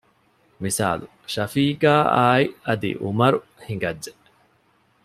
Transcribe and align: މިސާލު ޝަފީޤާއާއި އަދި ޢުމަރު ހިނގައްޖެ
މިސާލު 0.63 1.05
ޝަފީޤާއާއި 1.33 2.45
އަދި 2.65 2.89
ޢުމަރު 3.03 3.39
ހިނގައްޖެ 3.65 4.11